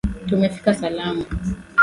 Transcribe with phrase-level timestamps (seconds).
[0.27, 1.25] Tumefika salama